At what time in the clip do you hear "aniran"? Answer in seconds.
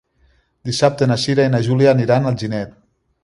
1.97-2.25